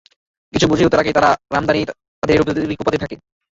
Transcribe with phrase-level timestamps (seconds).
[0.53, 1.87] কিছু বুঝে ওঠার আগেই তারা রামদা দিয়ে
[2.23, 3.15] তাঁদের এলোপাতাড়ি কোপাতে থাকে।